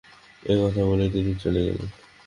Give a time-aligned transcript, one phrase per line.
[0.43, 1.87] –এই কথা বলেই তিনি চলে গেলেন।